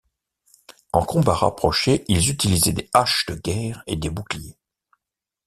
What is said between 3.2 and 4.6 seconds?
de guerre et des boucliers.